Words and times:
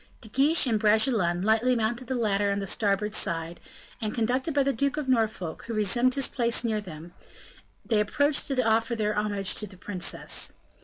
De 0.21 0.29
Guiche 0.29 0.65
and 0.65 0.79
Bragelonne 0.79 1.43
lightly 1.43 1.75
mounted 1.75 2.07
the 2.07 2.15
ladder 2.15 2.51
on 2.51 2.57
the 2.57 2.65
starboard 2.65 3.13
side, 3.13 3.59
and, 4.01 4.15
conducted 4.15 4.51
by 4.51 4.63
the 4.63 4.73
Duke 4.73 4.97
of 4.97 5.07
Norfolk, 5.07 5.65
who 5.67 5.75
resumed 5.75 6.15
his 6.15 6.27
place 6.27 6.63
near 6.63 6.81
them, 6.81 7.13
they 7.85 7.99
approached 7.99 8.47
to 8.47 8.67
offer 8.67 8.95
their 8.95 9.13
homage 9.15 9.53
to 9.53 9.67
the 9.67 9.77
princess. 9.77 10.53